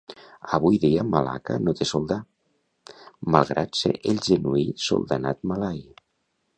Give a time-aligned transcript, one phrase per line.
[0.57, 2.17] Avui dia Malaca no té soldà,
[3.37, 5.83] malgrat ser el genuí soldanat malai.